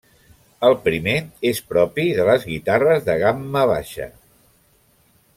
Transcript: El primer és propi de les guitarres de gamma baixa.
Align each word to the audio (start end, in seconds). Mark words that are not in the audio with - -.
El 0.67 0.75
primer 0.85 1.17
és 1.49 1.59
propi 1.73 2.05
de 2.19 2.25
les 2.29 2.47
guitarres 2.53 3.05
de 3.09 3.17
gamma 3.25 3.63
baixa. 3.73 4.09